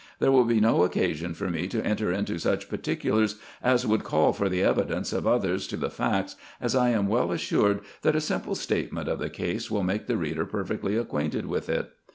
There 0.17 0.31
will 0.31 0.45
be 0.45 0.59
no 0.59 0.81
occasion 0.83 1.35
for 1.35 1.47
me 1.47 1.67
to 1.67 1.85
enter 1.85 2.11
into 2.11 2.39
such 2.39 2.69
particulars 2.69 3.35
as 3.61 3.85
would 3.85 4.03
call 4.03 4.33
for 4.33 4.49
the 4.49 4.63
evidence 4.63 5.13
of 5.13 5.27
others 5.27 5.67
to 5.67 5.77
the 5.77 5.91
facts, 5.91 6.35
as 6.59 6.73
I 6.75 6.89
am 6.89 7.05
well 7.07 7.31
assured, 7.31 7.81
that 8.01 8.15
a 8.15 8.21
simple 8.21 8.55
statement 8.55 9.07
of 9.07 9.19
the 9.19 9.29
case 9.29 9.69
will 9.69 9.83
make 9.83 10.07
the 10.07 10.17
reader 10.17 10.47
perfectly 10.47 10.97
acquainted 10.97 11.45
with 11.45 11.69
it. 11.69 11.91